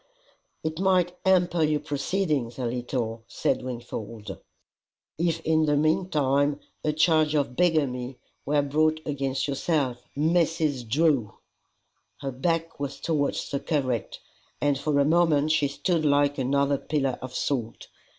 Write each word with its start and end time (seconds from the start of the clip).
"It 0.63 0.79
might 0.79 1.15
hamper 1.27 1.61
your 1.61 1.79
proceedings 1.79 2.57
a 2.57 2.65
little," 2.65 3.23
said 3.27 3.61
Wingfold, 3.61 4.39
"if 5.19 5.41
in 5.41 5.67
the 5.67 5.77
meantime 5.77 6.59
a 6.83 6.91
charge 6.91 7.35
of 7.35 7.55
bigamy 7.55 8.17
were 8.43 8.63
brought 8.63 8.99
against 9.05 9.47
yourself, 9.47 10.03
MRS. 10.17 10.89
DREW!" 10.89 11.37
Her 12.21 12.31
back 12.31 12.79
was 12.79 12.99
towards 12.99 13.51
the 13.51 13.59
curate, 13.59 14.17
and 14.59 14.75
for 14.75 14.97
a 14.97 15.05
moment 15.05 15.51
she 15.51 15.67
stood 15.67 16.03
like 16.03 16.39
another 16.39 16.79
pillar 16.79 17.19
of 17.21 17.35
salt. 17.35 17.85